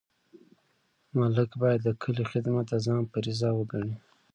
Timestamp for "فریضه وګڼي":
3.11-3.93